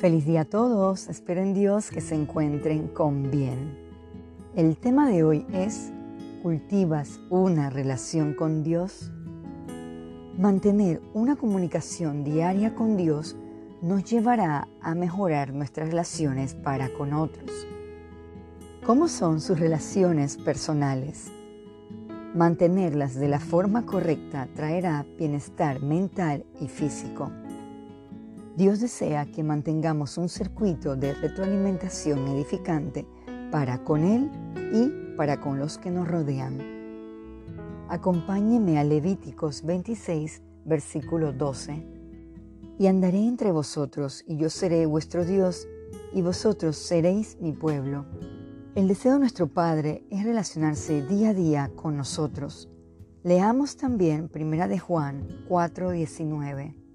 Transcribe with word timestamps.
Feliz 0.00 0.26
día 0.26 0.42
a 0.42 0.44
todos, 0.44 1.08
espero 1.08 1.40
en 1.40 1.54
Dios 1.54 1.90
que 1.90 2.00
se 2.00 2.14
encuentren 2.14 2.86
con 2.86 3.32
bien. 3.32 3.76
El 4.54 4.76
tema 4.76 5.08
de 5.08 5.24
hoy 5.24 5.44
es, 5.52 5.90
¿cultivas 6.40 7.18
una 7.30 7.68
relación 7.68 8.32
con 8.32 8.62
Dios? 8.62 9.10
Mantener 10.38 11.02
una 11.14 11.34
comunicación 11.34 12.22
diaria 12.22 12.76
con 12.76 12.96
Dios 12.96 13.34
nos 13.82 14.04
llevará 14.04 14.68
a 14.80 14.94
mejorar 14.94 15.52
nuestras 15.52 15.88
relaciones 15.88 16.54
para 16.54 16.90
con 16.90 17.12
otros. 17.12 17.50
¿Cómo 18.86 19.08
son 19.08 19.40
sus 19.40 19.58
relaciones 19.58 20.36
personales? 20.36 21.32
Mantenerlas 22.36 23.16
de 23.16 23.26
la 23.26 23.40
forma 23.40 23.84
correcta 23.84 24.48
traerá 24.54 25.04
bienestar 25.18 25.82
mental 25.82 26.46
y 26.60 26.68
físico. 26.68 27.32
Dios 28.58 28.80
desea 28.80 29.24
que 29.24 29.44
mantengamos 29.44 30.18
un 30.18 30.28
circuito 30.28 30.96
de 30.96 31.14
retroalimentación 31.14 32.26
edificante 32.26 33.06
para 33.52 33.84
con 33.84 34.02
Él 34.02 34.28
y 34.72 35.14
para 35.16 35.38
con 35.38 35.60
los 35.60 35.78
que 35.78 35.92
nos 35.92 36.08
rodean. 36.08 36.58
Acompáñeme 37.88 38.80
a 38.80 38.82
Levíticos 38.82 39.62
26, 39.64 40.42
versículo 40.64 41.32
12. 41.32 41.86
Y 42.80 42.88
andaré 42.88 43.24
entre 43.28 43.52
vosotros, 43.52 44.24
y 44.26 44.38
yo 44.38 44.50
seré 44.50 44.86
vuestro 44.86 45.24
Dios, 45.24 45.68
y 46.12 46.22
vosotros 46.22 46.76
seréis 46.78 47.38
mi 47.40 47.52
pueblo. 47.52 48.06
El 48.74 48.88
deseo 48.88 49.12
de 49.12 49.20
nuestro 49.20 49.46
Padre 49.46 50.04
es 50.10 50.24
relacionarse 50.24 51.02
día 51.02 51.28
a 51.28 51.34
día 51.34 51.70
con 51.76 51.96
nosotros. 51.96 52.68
Leamos 53.22 53.76
también 53.76 54.28
1 54.34 54.66
de 54.66 54.78
Juan 54.80 55.28
4:19. 55.48 56.87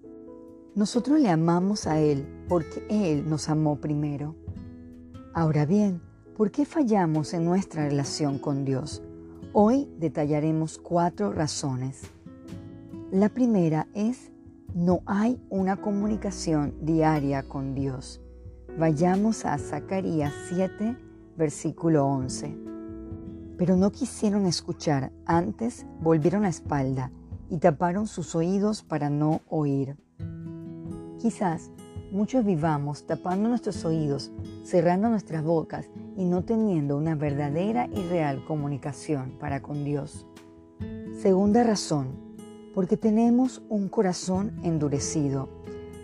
Nosotros 0.75 1.19
le 1.19 1.29
amamos 1.29 1.85
a 1.85 1.99
Él 1.99 2.27
porque 2.49 2.83
Él 2.89 3.29
nos 3.29 3.47
amó 3.47 3.75
primero. 3.75 4.35
Ahora 5.31 5.67
bien, 5.67 6.01
¿por 6.35 6.49
qué 6.49 6.65
fallamos 6.65 7.35
en 7.35 7.45
nuestra 7.45 7.87
relación 7.87 8.39
con 8.39 8.65
Dios? 8.65 9.03
Hoy 9.53 9.87
detallaremos 9.99 10.79
cuatro 10.79 11.31
razones. 11.31 12.01
La 13.11 13.29
primera 13.29 13.87
es, 13.93 14.31
no 14.73 15.03
hay 15.05 15.39
una 15.51 15.75
comunicación 15.75 16.73
diaria 16.81 17.43
con 17.43 17.75
Dios. 17.75 18.19
Vayamos 18.75 19.45
a 19.45 19.59
Zacarías 19.59 20.33
7, 20.49 20.97
versículo 21.37 22.07
11. 22.07 22.57
Pero 23.59 23.75
no 23.75 23.91
quisieron 23.91 24.47
escuchar, 24.47 25.11
antes 25.27 25.85
volvieron 26.01 26.41
la 26.41 26.49
espalda 26.49 27.11
y 27.47 27.59
taparon 27.59 28.07
sus 28.07 28.33
oídos 28.33 28.81
para 28.81 29.11
no 29.11 29.41
oír. 29.47 29.97
Quizás 31.23 31.71
muchos 32.11 32.43
vivamos 32.43 33.07
tapando 33.07 33.47
nuestros 33.47 33.85
oídos, 33.85 34.29
cerrando 34.65 35.07
nuestras 35.07 35.41
bocas 35.41 35.89
y 36.17 36.25
no 36.25 36.43
teniendo 36.43 36.97
una 36.97 37.15
verdadera 37.15 37.87
y 37.93 38.01
real 38.09 38.43
comunicación 38.43 39.37
para 39.39 39.61
con 39.61 39.85
Dios. 39.85 40.27
Segunda 41.17 41.63
razón, 41.63 42.09
porque 42.75 42.97
tenemos 42.97 43.61
un 43.69 43.87
corazón 43.87 44.59
endurecido. 44.63 45.47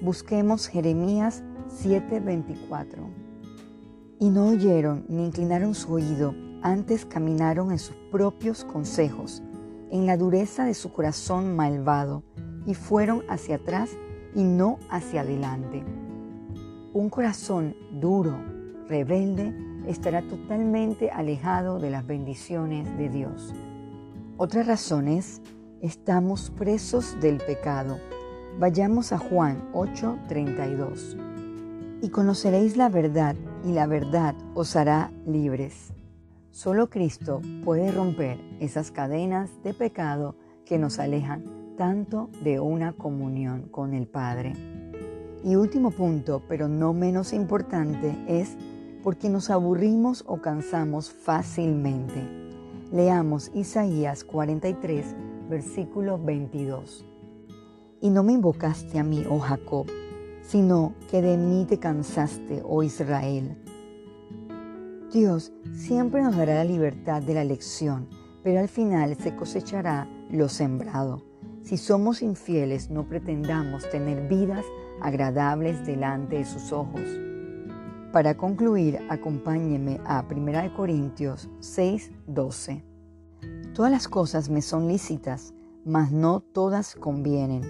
Busquemos 0.02 0.68
Jeremías 0.68 1.44
7:24. 1.68 3.10
Y 4.20 4.30
no 4.30 4.48
oyeron 4.48 5.04
ni 5.10 5.26
inclinaron 5.26 5.76
su 5.76 5.92
oído, 5.92 6.34
antes 6.62 7.04
caminaron 7.04 7.74
en 7.74 7.80
sus 7.80 7.98
propios 8.10 8.64
consejos, 8.64 9.44
en 9.92 10.06
la 10.06 10.16
dureza 10.16 10.64
de 10.64 10.76
su 10.76 10.94
corazón 10.94 11.58
malvado, 11.58 12.24
y 12.66 12.74
fueron 12.74 13.24
hacia 13.28 13.56
atrás 13.56 13.90
y 14.36 14.44
no 14.44 14.80
hacia 14.90 15.22
adelante. 15.22 15.84
Un 16.94 17.10
corazón 17.10 17.76
duro, 17.92 18.36
rebelde, 18.88 19.54
estará 19.88 20.22
totalmente 20.22 21.12
alejado 21.12 21.80
de 21.80 21.90
las 21.90 22.06
bendiciones 22.06 22.98
de 22.98 23.10
Dios. 23.10 23.54
Otra 24.38 24.64
razón 24.64 25.08
es, 25.08 25.42
estamos 25.82 26.52
presos 26.52 27.20
del 27.22 27.38
pecado. 27.38 28.00
Vayamos 28.58 29.12
a 29.14 29.18
Juan 29.18 29.70
8:32. 29.74 31.18
Y 32.02 32.10
conoceréis 32.10 32.78
la 32.78 32.90
verdad, 32.90 33.36
y 33.64 33.74
la 33.74 33.86
verdad 33.86 34.36
os 34.56 34.76
hará 34.76 35.12
libres. 35.26 35.94
Solo 36.52 36.90
Cristo 36.90 37.42
puede 37.64 37.92
romper 37.92 38.40
esas 38.60 38.92
cadenas 38.92 39.50
de 39.64 39.74
pecado 39.74 40.36
que 40.66 40.78
nos 40.78 41.00
alejan 41.00 41.59
tanto 41.80 42.30
de 42.44 42.60
una 42.60 42.92
comunión 42.92 43.70
con 43.72 43.94
el 43.94 44.06
Padre. 44.06 44.52
Y 45.46 45.56
último 45.56 45.92
punto, 45.92 46.44
pero 46.46 46.68
no 46.68 46.92
menos 46.92 47.32
importante, 47.32 48.14
es 48.28 48.58
porque 49.02 49.30
nos 49.30 49.50
aburrimos 49.50 50.26
o 50.28 50.42
cansamos 50.42 51.10
fácilmente. 51.10 52.22
Leamos 52.92 53.50
Isaías 53.54 54.26
43, 54.26 55.16
versículo 55.50 56.20
22. 56.22 57.06
Y 58.02 58.10
no 58.10 58.24
me 58.24 58.34
invocaste 58.34 59.00
a 59.00 59.04
mí, 59.06 59.24
oh 59.30 59.40
Jacob, 59.40 59.86
sino 60.42 60.96
que 61.10 61.22
de 61.22 61.38
mí 61.38 61.64
te 61.64 61.80
cansaste, 61.80 62.62
oh 62.66 62.84
Israel. 62.84 63.56
Dios 65.14 65.54
siempre 65.72 66.24
nos 66.24 66.36
dará 66.36 66.56
la 66.56 66.66
libertad 66.66 67.22
de 67.22 67.36
la 67.36 67.42
elección, 67.42 68.10
pero 68.44 68.60
al 68.60 68.68
final 68.68 69.16
se 69.16 69.34
cosechará 69.34 70.10
lo 70.30 70.50
sembrado. 70.50 71.29
Si 71.64 71.78
somos 71.78 72.22
infieles, 72.22 72.90
no 72.90 73.08
pretendamos 73.08 73.90
tener 73.90 74.28
vidas 74.28 74.66
agradables 75.02 75.86
delante 75.86 76.38
de 76.38 76.46
sus 76.46 76.72
ojos. 76.72 77.02
Para 78.12 78.36
concluir, 78.36 79.00
acompáñeme 79.10 80.00
a 80.06 80.26
1 80.30 80.74
Corintios 80.76 81.48
6, 81.60 82.12
12. 82.28 82.84
Todas 83.74 83.92
las 83.92 84.08
cosas 84.08 84.50
me 84.50 84.62
son 84.62 84.88
lícitas, 84.88 85.54
mas 85.86 86.12
no 86.12 86.40
todas 86.40 86.96
convienen. 86.96 87.62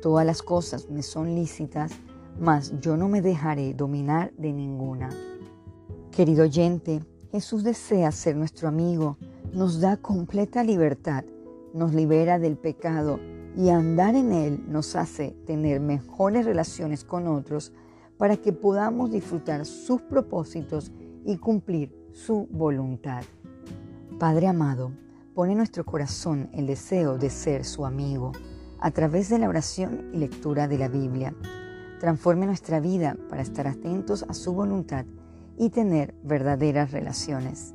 Todas 0.00 0.24
las 0.24 0.42
cosas 0.42 0.88
me 0.88 1.02
son 1.02 1.34
lícitas, 1.34 1.92
mas 2.40 2.72
yo 2.80 2.96
no 2.96 3.08
me 3.08 3.20
dejaré 3.20 3.74
dominar 3.74 4.32
de 4.38 4.52
ninguna. 4.52 5.10
Querido 6.10 6.44
oyente, 6.44 7.04
Jesús 7.30 7.62
desea 7.62 8.12
ser 8.12 8.36
nuestro 8.36 8.68
amigo, 8.68 9.16
nos 9.52 9.80
da 9.80 9.96
completa 9.96 10.64
libertad, 10.64 11.24
nos 11.74 11.94
libera 11.94 12.38
del 12.38 12.56
pecado 12.56 13.18
y 13.56 13.68
andar 13.68 14.14
en 14.14 14.32
Él 14.32 14.64
nos 14.68 14.96
hace 14.96 15.36
tener 15.46 15.80
mejores 15.80 16.44
relaciones 16.44 17.04
con 17.04 17.26
otros 17.26 17.72
para 18.16 18.36
que 18.36 18.52
podamos 18.52 19.10
disfrutar 19.10 19.66
sus 19.66 20.00
propósitos 20.02 20.92
y 21.24 21.36
cumplir 21.36 21.94
su 22.12 22.46
voluntad. 22.50 23.24
Padre 24.18 24.46
amado, 24.46 24.92
pone 25.34 25.52
en 25.52 25.58
nuestro 25.58 25.84
corazón 25.84 26.48
el 26.52 26.66
deseo 26.66 27.18
de 27.18 27.30
ser 27.30 27.64
su 27.64 27.84
amigo 27.84 28.32
a 28.78 28.90
través 28.90 29.28
de 29.28 29.38
la 29.38 29.48
oración 29.48 30.10
y 30.12 30.18
lectura 30.18 30.68
de 30.68 30.78
la 30.78 30.88
Biblia. 30.88 31.34
Transforme 32.00 32.46
nuestra 32.46 32.80
vida 32.80 33.16
para 33.28 33.42
estar 33.42 33.66
atentos 33.66 34.24
a 34.28 34.34
su 34.34 34.52
voluntad 34.52 35.04
y 35.56 35.70
tener 35.70 36.14
verdaderas 36.22 36.90
relaciones. 36.90 37.74